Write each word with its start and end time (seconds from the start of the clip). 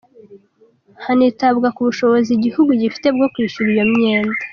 Hanitabwa 1.05 1.67
ku 1.75 1.81
bushobozi 1.87 2.29
igihugu 2.33 2.71
gifite 2.81 3.07
bwo 3.15 3.27
kwishyura 3.33 3.69
iyo 3.75 3.85
myenda. 3.93 4.43